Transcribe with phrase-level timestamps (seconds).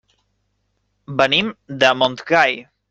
[1.21, 1.55] Venim
[1.85, 2.61] de Montgai.